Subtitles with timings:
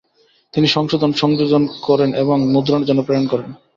[0.53, 3.49] তিনি সংশোধন ও সংযোজন করেন এবং মুদ্রণের জন্য প্রেরণ করেন।